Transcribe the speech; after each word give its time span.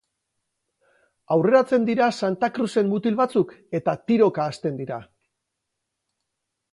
Aurreratzen 1.33 1.83
dira 1.89 2.07
Santa 2.23 2.49
Kruzen 2.55 2.89
mutil 2.93 3.19
batzuk 3.19 3.53
eta 3.81 3.93
tiroka 4.13 4.47
hasten 4.53 4.81
dira. 4.81 4.99